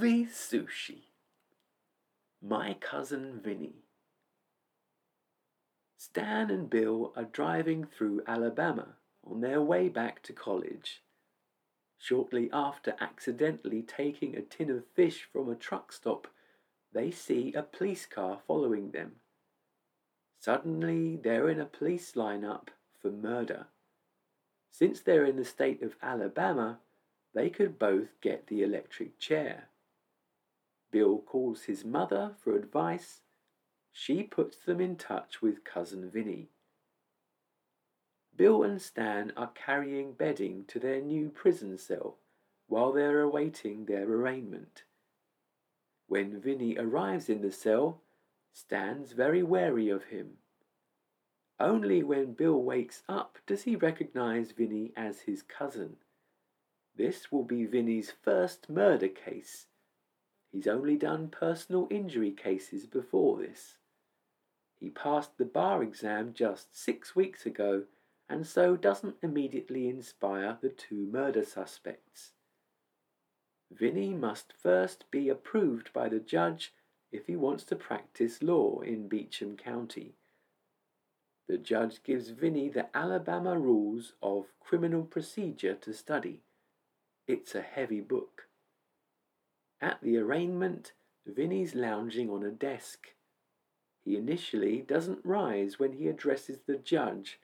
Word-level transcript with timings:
movie 0.00 0.24
sushi. 0.24 1.02
My 2.40 2.72
cousin 2.72 3.38
Vinny. 3.44 3.84
Stan 5.98 6.50
and 6.50 6.70
Bill 6.70 7.12
are 7.16 7.24
driving 7.24 7.84
through 7.84 8.22
Alabama 8.26 8.94
on 9.22 9.42
their 9.42 9.60
way 9.60 9.90
back 9.90 10.22
to 10.22 10.32
college. 10.32 11.02
Shortly 11.98 12.48
after 12.50 12.94
accidentally 12.98 13.82
taking 13.82 14.34
a 14.34 14.40
tin 14.40 14.70
of 14.70 14.86
fish 14.94 15.28
from 15.30 15.50
a 15.50 15.54
truck 15.54 15.92
stop, 15.92 16.28
they 16.94 17.10
see 17.10 17.52
a 17.52 17.62
police 17.62 18.06
car 18.06 18.38
following 18.46 18.92
them. 18.92 19.16
Suddenly, 20.38 21.16
they're 21.16 21.50
in 21.50 21.60
a 21.60 21.66
police 21.66 22.12
lineup 22.12 22.68
for 23.02 23.10
murder. 23.10 23.66
Since 24.70 25.00
they're 25.00 25.26
in 25.26 25.36
the 25.36 25.44
state 25.44 25.82
of 25.82 25.96
Alabama, 26.02 26.78
they 27.34 27.50
could 27.50 27.78
both 27.78 28.18
get 28.22 28.46
the 28.46 28.62
electric 28.62 29.18
chair. 29.18 29.69
Bill 30.90 31.18
calls 31.18 31.64
his 31.64 31.84
mother 31.84 32.34
for 32.42 32.56
advice. 32.56 33.20
She 33.92 34.22
puts 34.22 34.58
them 34.58 34.80
in 34.80 34.96
touch 34.96 35.40
with 35.40 35.64
cousin 35.64 36.10
Vinny. 36.10 36.50
Bill 38.36 38.62
and 38.62 38.80
Stan 38.80 39.32
are 39.36 39.52
carrying 39.54 40.12
bedding 40.12 40.64
to 40.68 40.78
their 40.78 41.00
new 41.00 41.28
prison 41.28 41.76
cell 41.76 42.18
while 42.66 42.92
they're 42.92 43.20
awaiting 43.20 43.84
their 43.84 44.04
arraignment. 44.04 44.84
When 46.06 46.40
Vinny 46.40 46.76
arrives 46.78 47.28
in 47.28 47.42
the 47.42 47.52
cell, 47.52 48.02
Stan's 48.52 49.12
very 49.12 49.42
wary 49.42 49.88
of 49.88 50.04
him. 50.04 50.38
Only 51.58 52.02
when 52.02 52.32
Bill 52.32 52.62
wakes 52.62 53.02
up 53.08 53.38
does 53.46 53.64
he 53.64 53.76
recognize 53.76 54.52
Vinny 54.52 54.92
as 54.96 55.20
his 55.20 55.42
cousin. 55.42 55.96
This 56.96 57.30
will 57.30 57.44
be 57.44 57.64
Vinny's 57.64 58.10
first 58.10 58.70
murder 58.70 59.08
case. 59.08 59.66
He's 60.52 60.66
only 60.66 60.96
done 60.96 61.28
personal 61.28 61.86
injury 61.90 62.32
cases 62.32 62.86
before 62.86 63.38
this. 63.38 63.76
He 64.78 64.90
passed 64.90 65.36
the 65.36 65.44
bar 65.44 65.82
exam 65.82 66.32
just 66.34 66.76
six 66.76 67.14
weeks 67.14 67.46
ago 67.46 67.84
and 68.28 68.46
so 68.46 68.76
doesn't 68.76 69.16
immediately 69.22 69.88
inspire 69.88 70.56
the 70.60 70.70
two 70.70 71.06
murder 71.12 71.44
suspects. 71.44 72.30
Vinny 73.70 74.14
must 74.14 74.52
first 74.52 75.04
be 75.10 75.28
approved 75.28 75.92
by 75.92 76.08
the 76.08 76.20
judge 76.20 76.72
if 77.12 77.26
he 77.26 77.36
wants 77.36 77.64
to 77.64 77.76
practice 77.76 78.42
law 78.42 78.80
in 78.80 79.08
Beecham 79.08 79.56
County. 79.56 80.14
The 81.48 81.58
judge 81.58 82.02
gives 82.04 82.30
Vinny 82.30 82.68
the 82.68 82.86
Alabama 82.96 83.58
Rules 83.58 84.14
of 84.22 84.46
Criminal 84.60 85.02
Procedure 85.02 85.74
to 85.74 85.92
study. 85.92 86.42
It's 87.26 87.54
a 87.54 87.62
heavy 87.62 88.00
book. 88.00 88.46
At 89.80 90.00
the 90.02 90.18
arraignment, 90.18 90.92
Vinny's 91.26 91.74
lounging 91.74 92.28
on 92.28 92.42
a 92.42 92.50
desk. 92.50 93.14
He 94.04 94.16
initially 94.16 94.82
doesn't 94.82 95.24
rise 95.24 95.78
when 95.78 95.94
he 95.94 96.08
addresses 96.08 96.58
the 96.66 96.76
judge, 96.76 97.40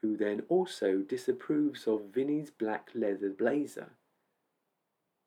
who 0.00 0.16
then 0.16 0.42
also 0.48 0.98
disapproves 0.98 1.86
of 1.86 2.12
Vinny's 2.12 2.50
black 2.50 2.90
leather 2.94 3.30
blazer. 3.30 3.90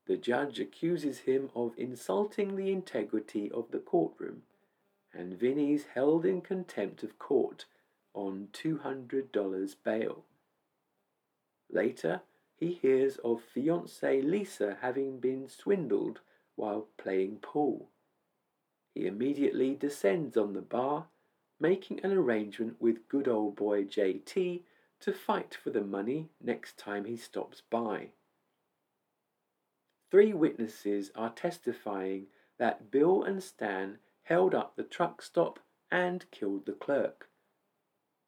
The 0.05 0.17
judge 0.17 0.59
accuses 0.59 1.19
him 1.19 1.49
of 1.55 1.73
insulting 1.77 2.55
the 2.55 2.71
integrity 2.71 3.51
of 3.51 3.71
the 3.71 3.79
courtroom, 3.79 4.43
and 5.13 5.39
Vinny's 5.39 5.85
held 5.93 6.25
in 6.25 6.41
contempt 6.41 7.03
of 7.03 7.17
court 7.17 7.65
on 8.13 8.49
$200 8.53 9.75
bail. 9.83 10.25
Later, 11.69 12.21
he 12.55 12.73
hears 12.73 13.17
of 13.17 13.41
fiancée 13.55 14.23
Lisa 14.23 14.77
having 14.81 15.19
been 15.19 15.47
swindled 15.47 16.21
while 16.61 16.85
playing 16.95 17.37
pool. 17.37 17.89
He 18.93 19.07
immediately 19.07 19.73
descends 19.73 20.37
on 20.37 20.53
the 20.53 20.61
bar, 20.61 21.07
making 21.59 22.01
an 22.03 22.11
arrangement 22.11 22.75
with 22.79 23.07
good 23.09 23.27
old 23.27 23.55
boy 23.55 23.83
JT 23.83 24.61
to 24.99 25.11
fight 25.11 25.57
for 25.63 25.71
the 25.71 25.81
money 25.81 26.29
next 26.39 26.77
time 26.77 27.05
he 27.05 27.17
stops 27.17 27.63
by. 27.71 28.09
Three 30.11 30.33
witnesses 30.33 31.09
are 31.15 31.31
testifying 31.31 32.27
that 32.59 32.91
Bill 32.91 33.23
and 33.23 33.41
Stan 33.41 33.97
held 34.21 34.53
up 34.53 34.75
the 34.75 34.83
truck 34.83 35.23
stop 35.23 35.59
and 35.89 36.29
killed 36.29 36.67
the 36.67 36.73
clerk. 36.73 37.27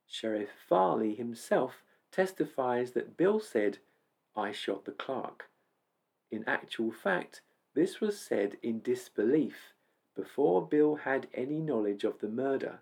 Sheriff 0.08 0.50
Farley 0.68 1.14
himself 1.14 1.84
testifies 2.12 2.94
that 2.94 3.16
Bill 3.16 3.40
said, 3.40 3.78
I 4.36 4.52
shot 4.52 4.86
the 4.86 4.92
clerk. 4.92 5.50
In 6.32 6.44
actual 6.48 6.92
fact, 6.92 7.42
this 7.74 8.00
was 8.00 8.20
said 8.20 8.58
in 8.62 8.82
disbelief 8.82 9.74
before 10.16 10.68
Bill 10.68 10.96
had 10.96 11.28
any 11.34 11.60
knowledge 11.60 12.04
of 12.04 12.20
the 12.20 12.30
murder. 12.30 12.80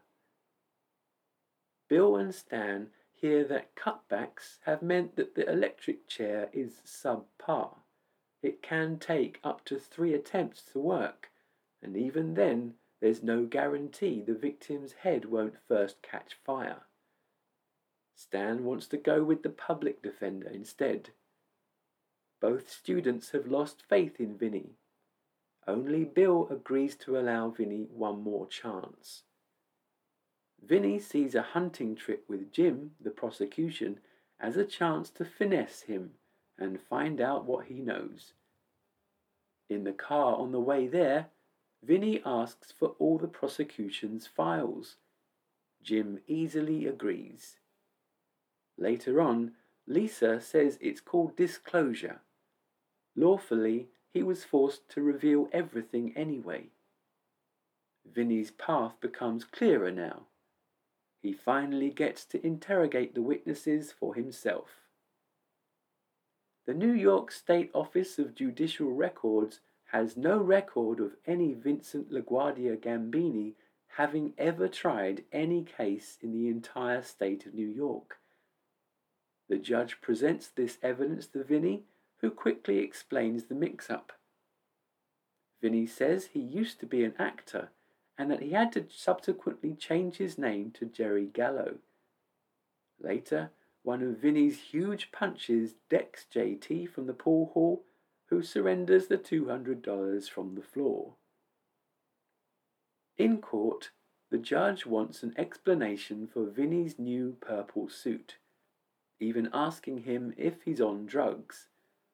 Bill 1.87 2.15
and 2.15 2.33
Stan 2.33 2.89
hear 3.13 3.43
that 3.45 3.75
cutbacks 3.75 4.57
have 4.65 4.81
meant 4.81 5.15
that 5.15 5.35
the 5.35 5.49
electric 5.49 6.07
chair 6.07 6.49
is 6.51 6.81
subpar. 6.85 7.75
It 8.41 8.61
can 8.61 8.97
take 8.97 9.39
up 9.43 9.63
to 9.65 9.77
three 9.77 10.13
attempts 10.13 10.63
to 10.71 10.79
work, 10.79 11.29
and 11.81 11.95
even 11.95 12.33
then, 12.33 12.73
there's 12.99 13.23
no 13.23 13.45
guarantee 13.45 14.21
the 14.21 14.33
victim's 14.33 14.93
head 14.93 15.25
won't 15.25 15.55
first 15.67 16.01
catch 16.01 16.37
fire. 16.43 16.83
Stan 18.15 18.63
wants 18.63 18.87
to 18.87 18.97
go 18.97 19.23
with 19.23 19.43
the 19.43 19.49
public 19.49 20.01
defender 20.01 20.47
instead. 20.47 21.09
Both 22.41 22.71
students 22.71 23.29
have 23.31 23.45
lost 23.45 23.83
faith 23.87 24.19
in 24.19 24.35
Vinny. 24.35 24.71
Only 25.67 26.03
Bill 26.03 26.47
agrees 26.49 26.95
to 26.97 27.17
allow 27.17 27.49
Vinny 27.49 27.87
one 27.93 28.23
more 28.23 28.47
chance. 28.47 29.21
Vinny 30.59 30.97
sees 30.97 31.35
a 31.35 31.43
hunting 31.43 31.95
trip 31.95 32.25
with 32.27 32.51
Jim, 32.51 32.91
the 32.99 33.11
prosecution, 33.11 33.99
as 34.39 34.57
a 34.57 34.65
chance 34.65 35.11
to 35.11 35.23
finesse 35.23 35.81
him 35.81 36.13
and 36.57 36.81
find 36.81 37.21
out 37.21 37.45
what 37.45 37.67
he 37.67 37.75
knows. 37.75 38.33
In 39.69 39.83
the 39.83 39.93
car 39.93 40.35
on 40.35 40.51
the 40.51 40.59
way 40.59 40.87
there, 40.87 41.27
Vinny 41.83 42.21
asks 42.25 42.71
for 42.71 42.95
all 42.97 43.19
the 43.19 43.27
prosecution's 43.27 44.25
files. 44.25 44.97
Jim 45.83 46.19
easily 46.27 46.87
agrees. 46.87 47.57
Later 48.77 49.21
on, 49.21 49.53
Lisa 49.87 50.41
says 50.41 50.79
it's 50.81 51.01
called 51.01 51.35
disclosure. 51.35 52.21
Lawfully, 53.15 53.87
he 54.13 54.23
was 54.23 54.43
forced 54.43 54.89
to 54.89 55.01
reveal 55.01 55.49
everything 55.51 56.13
anyway. 56.15 56.67
Vinny's 58.05 58.51
path 58.51 58.93
becomes 58.99 59.43
clearer 59.43 59.91
now. 59.91 60.27
He 61.21 61.33
finally 61.33 61.89
gets 61.89 62.25
to 62.25 62.45
interrogate 62.45 63.13
the 63.13 63.21
witnesses 63.21 63.91
for 63.91 64.15
himself. 64.15 64.81
The 66.65 66.73
New 66.73 66.93
York 66.93 67.31
State 67.31 67.69
Office 67.73 68.17
of 68.17 68.35
Judicial 68.35 68.91
Records 68.91 69.59
has 69.91 70.15
no 70.15 70.37
record 70.37 70.99
of 70.99 71.15
any 71.25 71.53
Vincent 71.53 72.11
LaGuardia 72.11 72.77
Gambini 72.77 73.55
having 73.97 74.33
ever 74.37 74.67
tried 74.67 75.25
any 75.31 75.63
case 75.63 76.17
in 76.21 76.31
the 76.31 76.47
entire 76.47 77.03
state 77.03 77.45
of 77.45 77.53
New 77.53 77.67
York. 77.67 78.19
The 79.49 79.57
judge 79.57 79.99
presents 79.99 80.47
this 80.47 80.77
evidence 80.81 81.27
to 81.27 81.43
Vinny, 81.43 81.83
who 82.21 82.29
quickly 82.31 82.79
explains 82.79 83.45
the 83.45 83.55
mix 83.55 83.89
up. 83.89 84.13
Vinny 85.61 85.85
says 85.85 86.27
he 86.27 86.39
used 86.39 86.79
to 86.79 86.85
be 86.85 87.03
an 87.03 87.13
actor 87.19 87.69
and 88.17 88.29
that 88.31 88.41
he 88.41 88.51
had 88.51 88.71
to 88.71 88.85
subsequently 88.89 89.73
change 89.73 90.17
his 90.17 90.37
name 90.37 90.71
to 90.71 90.85
Jerry 90.85 91.25
Gallo. 91.25 91.75
Later, 92.99 93.51
one 93.83 94.03
of 94.03 94.19
Vinny's 94.19 94.59
huge 94.59 95.11
punches 95.11 95.73
decks 95.89 96.25
JT 96.33 96.89
from 96.89 97.07
the 97.07 97.13
pool 97.13 97.51
hall, 97.53 97.83
who 98.27 98.43
surrenders 98.43 99.07
the 99.07 99.17
$200 99.17 100.29
from 100.29 100.55
the 100.55 100.61
floor. 100.61 101.13
In 103.17 103.39
court, 103.39 103.89
the 104.29 104.37
judge 104.37 104.85
wants 104.85 105.23
an 105.23 105.33
explanation 105.37 106.27
for 106.31 106.45
Vinny's 106.45 106.97
new 106.97 107.35
purple 107.41 107.89
suit 107.89 108.37
even 109.21 109.49
asking 109.53 109.99
him 109.99 110.33
if 110.35 110.63
he's 110.65 110.81
on 110.81 111.05
drugs. 111.05 111.67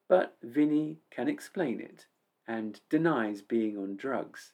But 0.10 0.38
Vinny 0.42 1.00
can 1.12 1.28
explain 1.28 1.82
it 1.82 2.08
and 2.48 2.80
denies 2.90 3.42
being 3.42 3.78
on 3.78 3.98
drugs. 3.98 4.54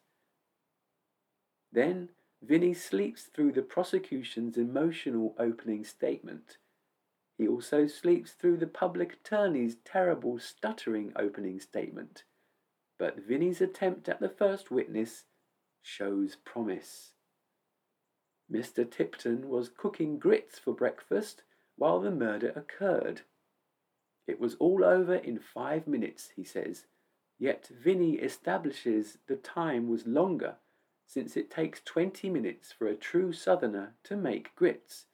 Then 1.71 2.09
Vinny 2.41 2.73
sleeps 2.73 3.23
through 3.23 3.51
the 3.53 3.61
prosecution's 3.61 4.57
emotional 4.57 5.35
opening 5.39 5.83
statement. 5.83 6.57
He 7.37 7.47
also 7.47 7.87
sleeps 7.87 8.31
through 8.31 8.57
the 8.57 8.67
public 8.67 9.13
attorney's 9.13 9.77
terrible 9.85 10.39
stuttering 10.39 11.13
opening 11.15 11.59
statement. 11.59 12.23
But 12.99 13.19
Vinny's 13.19 13.61
attempt 13.61 14.09
at 14.09 14.19
the 14.19 14.29
first 14.29 14.71
witness 14.71 15.25
shows 15.81 16.35
promise. 16.35 17.11
Mr. 18.51 18.89
Tipton 18.89 19.49
was 19.49 19.69
cooking 19.69 20.19
grits 20.19 20.59
for 20.59 20.73
breakfast 20.73 21.43
while 21.75 21.99
the 21.99 22.11
murder 22.11 22.53
occurred. 22.55 23.21
It 24.27 24.39
was 24.39 24.55
all 24.55 24.83
over 24.83 25.15
in 25.15 25.39
five 25.39 25.87
minutes, 25.87 26.31
he 26.35 26.43
says. 26.43 26.85
Yet 27.37 27.67
Vinny 27.67 28.15
establishes 28.15 29.17
the 29.27 29.35
time 29.35 29.89
was 29.89 30.07
longer, 30.07 30.55
since 31.05 31.35
it 31.35 31.51
takes 31.51 31.81
20 31.81 32.29
minutes 32.29 32.71
for 32.71 32.87
a 32.87 32.95
true 32.95 33.33
southerner 33.33 33.95
to 34.03 34.15
make 34.15 34.55
grits. 34.55 35.05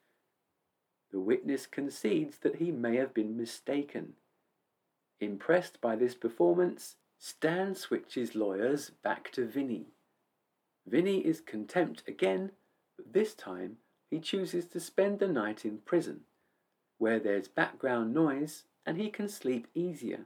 The 1.11 1.19
witness 1.19 1.65
concedes 1.65 2.37
that 2.39 2.57
he 2.57 2.71
may 2.71 2.97
have 2.97 3.13
been 3.13 3.35
mistaken. 3.35 4.13
Impressed 5.19 5.81
by 5.81 5.95
this 5.95 6.13
performance, 6.13 6.95
Stan 7.17 7.75
switches 7.75 8.35
lawyers 8.35 8.91
back 8.91 9.31
to 9.31 9.45
Vinny. 9.45 9.87
Vinny 10.85 11.19
is 11.25 11.41
contempt 11.41 12.03
again, 12.07 12.51
but 12.95 13.11
this 13.11 13.33
time 13.33 13.77
he 14.09 14.19
chooses 14.19 14.65
to 14.67 14.79
spend 14.79 15.19
the 15.19 15.27
night 15.27 15.65
in 15.65 15.79
prison, 15.79 16.21
where 16.97 17.19
there's 17.19 17.47
background 17.47 18.13
noise 18.13 18.63
and 18.85 18.97
he 18.97 19.09
can 19.09 19.27
sleep 19.27 19.67
easier. 19.73 20.25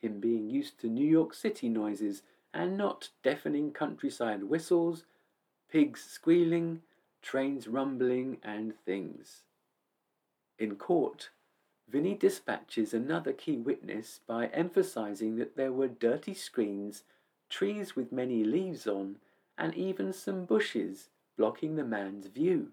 Him 0.00 0.20
being 0.20 0.48
used 0.48 0.80
to 0.80 0.88
New 0.88 1.06
York 1.06 1.34
City 1.34 1.68
noises 1.68 2.22
and 2.52 2.76
not 2.76 3.10
deafening 3.22 3.72
countryside 3.72 4.44
whistles, 4.44 5.04
pigs 5.70 6.02
squealing, 6.02 6.82
trains 7.22 7.68
rumbling, 7.68 8.38
and 8.42 8.74
things. 8.84 9.42
In 10.58 10.76
court, 10.76 11.30
Vinny 11.88 12.14
dispatches 12.14 12.94
another 12.94 13.32
key 13.32 13.56
witness 13.56 14.20
by 14.26 14.46
emphasizing 14.48 15.36
that 15.36 15.56
there 15.56 15.72
were 15.72 15.88
dirty 15.88 16.34
screens, 16.34 17.02
trees 17.48 17.96
with 17.96 18.12
many 18.12 18.44
leaves 18.44 18.86
on, 18.86 19.16
and 19.58 19.74
even 19.74 20.12
some 20.12 20.44
bushes 20.44 21.08
blocking 21.36 21.76
the 21.76 21.84
man's 21.84 22.26
view. 22.26 22.72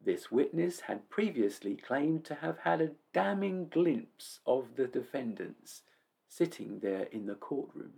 This 0.00 0.30
witness 0.30 0.80
had 0.80 1.10
previously 1.10 1.74
claimed 1.74 2.24
to 2.26 2.36
have 2.36 2.58
had 2.58 2.80
a 2.80 2.92
damning 3.12 3.68
glimpse 3.68 4.40
of 4.46 4.76
the 4.76 4.86
defendants 4.86 5.82
sitting 6.28 6.80
there 6.80 7.04
in 7.04 7.26
the 7.26 7.34
courtroom. 7.34 7.94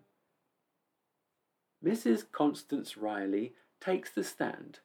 Mrs. 1.84 2.30
Constance 2.30 2.96
Riley 2.96 3.54
takes 3.80 4.10
the 4.10 4.24
stand, 4.24 4.80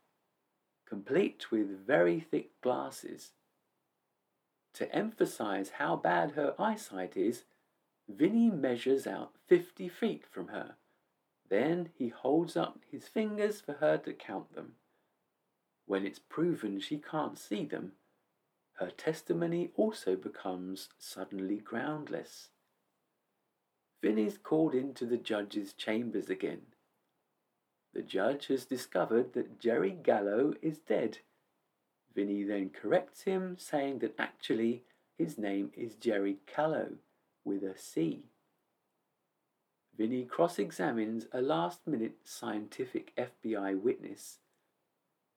complete 0.87 1.51
with 1.51 1.85
very 1.85 2.19
thick 2.19 2.59
glasses. 2.61 3.31
To 4.73 4.93
emphasize 4.93 5.71
how 5.71 5.95
bad 5.95 6.31
her 6.31 6.53
eyesight 6.59 7.15
is, 7.15 7.43
Vinny 8.07 8.49
measures 8.49 9.07
out 9.07 9.33
fifty 9.47 9.89
feet 9.89 10.25
from 10.29 10.49
her. 10.49 10.75
Then 11.49 11.89
he 11.97 12.09
holds 12.09 12.55
up 12.55 12.79
his 12.89 13.07
fingers 13.07 13.61
for 13.61 13.73
her 13.73 13.97
to 13.99 14.13
count 14.13 14.53
them. 14.53 14.73
When 15.85 16.05
it's 16.05 16.19
proven 16.19 16.79
she 16.79 16.97
can't 16.97 17.37
see 17.37 17.65
them, 17.65 17.93
her 18.79 18.89
testimony 18.89 19.71
also 19.75 20.15
becomes 20.15 20.89
suddenly 20.97 21.57
groundless. 21.57 22.49
Vinny's 24.01 24.37
called 24.37 24.73
into 24.73 25.05
the 25.05 25.17
judge's 25.17 25.73
chambers 25.73 26.29
again. 26.29 26.61
The 27.93 28.01
judge 28.01 28.47
has 28.47 28.65
discovered 28.65 29.33
that 29.33 29.59
Jerry 29.59 29.91
Gallo 29.91 30.53
is 30.61 30.79
dead. 30.79 31.19
Vinny 32.13 32.43
then 32.43 32.69
corrects 32.69 33.23
him, 33.23 33.55
saying 33.57 33.99
that 33.99 34.15
actually 34.19 34.83
his 35.17 35.37
name 35.37 35.71
is 35.75 35.95
Jerry 35.95 36.37
Callo 36.45 36.95
with 37.45 37.63
a 37.63 37.77
C. 37.77 38.25
Vinny 39.97 40.25
cross 40.25 40.59
examines 40.59 41.27
a 41.31 41.41
last 41.41 41.87
minute 41.87 42.17
scientific 42.25 43.15
FBI 43.15 43.79
witness 43.79 44.39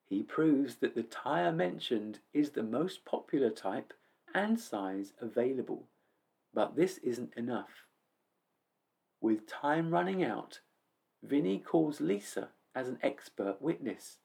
he 0.08 0.22
proves 0.22 0.76
that 0.76 0.94
the 0.94 1.02
tyre 1.02 1.52
mentioned 1.52 2.20
is 2.32 2.50
the 2.50 2.62
most 2.62 3.04
popular 3.04 3.50
type 3.50 3.92
and 4.34 4.58
size 4.58 5.12
available, 5.20 5.86
but 6.54 6.76
this 6.76 6.98
isn't 6.98 7.34
enough. 7.36 7.84
With 9.20 9.46
time 9.46 9.90
running 9.90 10.24
out, 10.24 10.60
Vinny 11.22 11.58
calls 11.58 12.00
Lisa 12.00 12.48
as 12.74 12.88
an 12.88 12.98
expert 13.02 13.60
witness. 13.60 14.18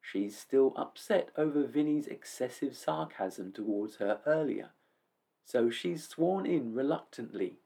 She's 0.00 0.36
still 0.36 0.72
upset 0.76 1.28
over 1.36 1.64
Vinny's 1.64 2.08
excessive 2.08 2.76
sarcasm 2.76 3.52
towards 3.52 3.96
her 3.96 4.20
earlier, 4.26 4.70
so 5.44 5.70
she's 5.70 6.08
sworn 6.08 6.44
in 6.44 6.74
reluctantly 6.74 7.58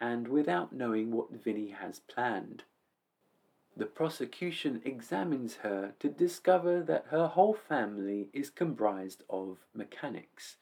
and 0.00 0.26
without 0.26 0.72
knowing 0.72 1.12
what 1.12 1.30
Vinny 1.30 1.70
has 1.70 2.00
planned. 2.00 2.64
The 3.76 3.86
prosecution 3.86 4.82
examines 4.84 5.56
her 5.56 5.94
to 5.98 6.08
discover 6.08 6.80
that 6.82 7.06
her 7.10 7.26
whole 7.26 7.54
family 7.54 8.28
is 8.32 8.48
comprised 8.48 9.24
of 9.28 9.58
mechanics 9.74 10.56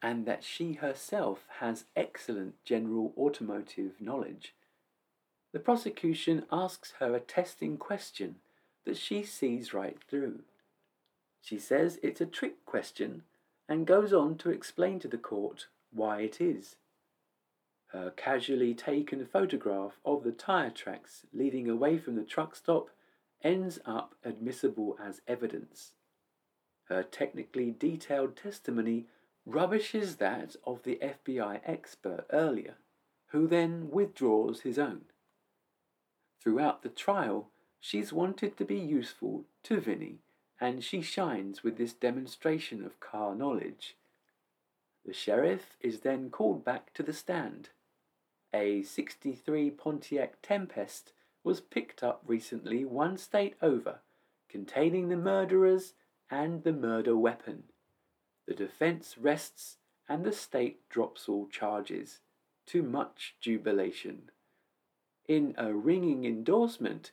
and 0.00 0.24
that 0.24 0.42
she 0.42 0.74
herself 0.74 1.44
has 1.58 1.84
excellent 1.94 2.54
general 2.64 3.12
automotive 3.18 4.00
knowledge. 4.00 4.54
The 5.52 5.60
prosecution 5.60 6.44
asks 6.50 6.94
her 6.98 7.14
a 7.14 7.20
testing 7.20 7.76
question 7.76 8.36
that 8.84 8.96
she 8.96 9.22
sees 9.22 9.74
right 9.74 9.98
through. 10.08 10.40
She 11.42 11.58
says 11.58 11.98
it's 12.02 12.20
a 12.20 12.26
trick 12.26 12.64
question 12.64 13.22
and 13.68 13.86
goes 13.86 14.12
on 14.12 14.36
to 14.38 14.50
explain 14.50 14.98
to 15.00 15.08
the 15.08 15.18
court 15.18 15.66
why 15.92 16.20
it 16.20 16.40
is. 16.40 16.76
Uh, 17.96 18.08
a 18.08 18.10
casually 18.10 18.74
taken 18.74 19.24
photograph 19.24 19.98
of 20.04 20.22
the 20.22 20.32
tyre 20.32 20.70
tracks 20.70 21.24
leading 21.32 21.68
away 21.68 21.96
from 21.96 22.14
the 22.16 22.24
truck 22.24 22.54
stop 22.54 22.90
ends 23.42 23.78
up 23.86 24.14
admissible 24.24 24.98
as 25.02 25.22
evidence. 25.26 25.92
Her 26.88 27.02
technically 27.02 27.70
detailed 27.70 28.36
testimony 28.36 29.06
rubbishes 29.46 30.16
that 30.16 30.56
of 30.66 30.82
the 30.82 30.96
FBI 30.96 31.60
expert 31.64 32.26
earlier, 32.32 32.74
who 33.28 33.46
then 33.46 33.88
withdraws 33.90 34.60
his 34.60 34.78
own. 34.78 35.02
Throughout 36.42 36.82
the 36.82 36.88
trial, 36.88 37.48
she's 37.80 38.12
wanted 38.12 38.56
to 38.56 38.64
be 38.64 38.78
useful 38.78 39.44
to 39.62 39.80
Vinny, 39.80 40.18
and 40.60 40.82
she 40.82 41.00
shines 41.00 41.62
with 41.62 41.78
this 41.78 41.92
demonstration 41.92 42.84
of 42.84 43.00
car 43.00 43.34
knowledge. 43.34 43.96
The 45.04 45.14
sheriff 45.14 45.76
is 45.80 46.00
then 46.00 46.30
called 46.30 46.64
back 46.64 46.92
to 46.94 47.02
the 47.02 47.12
stand 47.12 47.70
a 48.52 48.82
63 48.82 49.70
Pontiac 49.70 50.34
Tempest 50.42 51.12
was 51.44 51.60
picked 51.60 52.02
up 52.02 52.22
recently 52.26 52.84
one 52.84 53.16
state 53.16 53.56
over, 53.62 54.00
containing 54.48 55.08
the 55.08 55.16
murderers 55.16 55.94
and 56.30 56.64
the 56.64 56.72
murder 56.72 57.16
weapon. 57.16 57.64
The 58.46 58.54
defense 58.54 59.16
rests 59.18 59.76
and 60.08 60.24
the 60.24 60.32
state 60.32 60.88
drops 60.88 61.28
all 61.28 61.48
charges, 61.48 62.20
to 62.66 62.82
much 62.82 63.36
jubilation. 63.40 64.30
In 65.28 65.54
a 65.56 65.72
ringing 65.72 66.24
endorsement, 66.24 67.12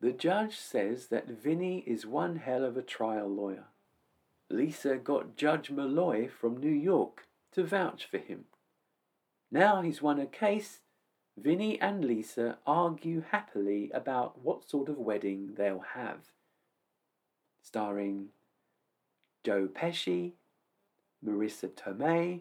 the 0.00 0.12
judge 0.12 0.56
says 0.56 1.08
that 1.08 1.28
Vinny 1.28 1.82
is 1.86 2.06
one 2.06 2.36
hell 2.36 2.64
of 2.64 2.76
a 2.76 2.82
trial 2.82 3.28
lawyer. 3.28 3.66
Lisa 4.50 4.96
got 4.96 5.36
Judge 5.36 5.70
Malloy 5.70 6.28
from 6.28 6.56
New 6.56 6.68
York 6.68 7.26
to 7.52 7.64
vouch 7.64 8.06
for 8.10 8.18
him. 8.18 8.44
Now 9.50 9.80
he's 9.80 10.02
won 10.02 10.20
a 10.20 10.26
case, 10.26 10.80
Vinny 11.36 11.80
and 11.80 12.04
Lisa 12.04 12.58
argue 12.66 13.22
happily 13.30 13.90
about 13.94 14.38
what 14.42 14.68
sort 14.68 14.88
of 14.88 14.98
wedding 14.98 15.54
they'll 15.56 15.84
have. 15.94 16.18
Starring 17.62 18.28
Joe 19.44 19.68
Pesci, 19.68 20.32
Marisa 21.24 21.68
Tomei, 21.68 22.40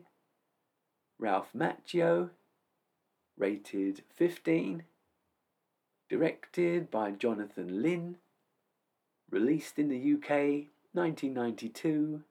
Ralph 1.20 1.50
Macchio, 1.56 2.32
rated 3.38 4.04
15, 4.14 4.84
directed 6.10 6.92
by 6.92 7.12
Jonathan 7.12 7.82
Lynn, 7.82 8.18
released 9.30 9.80
in 9.80 9.90
the 9.90 10.14
UK 10.14 10.68
1992, 10.94 12.24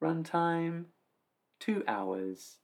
runtime 0.00 0.84
2 1.58 1.82
hours 1.88 2.56